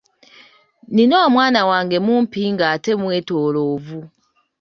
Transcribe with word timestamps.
Nina 0.95 1.15
omwana 1.27 1.61
wange 1.69 1.97
mumpi 2.05 2.41
ng’ate 2.53 2.91
mwetooloovu. 3.01 3.99